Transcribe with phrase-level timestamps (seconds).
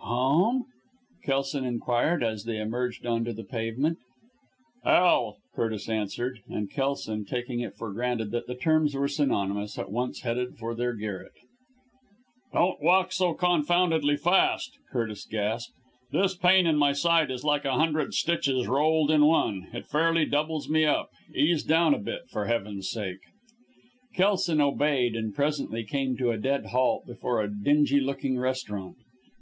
[0.00, 0.64] "Home?"
[1.22, 3.98] Kelson inquired, as they emerged on to the pavement.
[4.82, 9.92] "Hell!" Curtis answered, and Kelson, taking it for granted that the terms were synonymous, at
[9.92, 11.30] once headed for their garret.
[12.52, 15.72] "Don't walk so confoundedly fast," Curtis gasped;
[16.10, 19.68] "this pain in my side is like a hundred stitches rolled in one.
[19.72, 21.10] It fairly doubles me up.
[21.32, 23.20] Ease down a bit, for heaven's sake!"
[24.12, 28.96] Kelson obeyed, and presently came to a dead halt before a dingy looking restaurant.